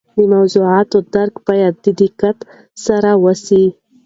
[0.15, 2.37] د موضوعات درک باید د دقت
[2.85, 3.65] سره وسي.